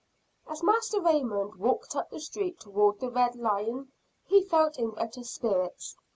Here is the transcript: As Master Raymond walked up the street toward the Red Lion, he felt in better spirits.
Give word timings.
As 0.49 0.63
Master 0.63 0.99
Raymond 0.99 1.57
walked 1.57 1.95
up 1.95 2.09
the 2.09 2.19
street 2.19 2.59
toward 2.59 2.99
the 2.99 3.11
Red 3.11 3.35
Lion, 3.35 3.91
he 4.25 4.41
felt 4.43 4.79
in 4.79 4.89
better 4.89 5.23
spirits. 5.23 5.95